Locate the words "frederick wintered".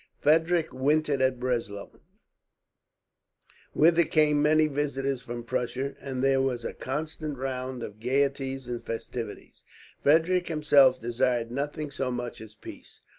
0.19-1.21